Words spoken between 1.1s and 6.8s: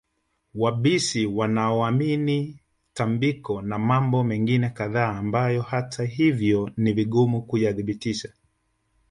wasioamini tambiko na mambo mengine kadhaa ambayo hata hivyo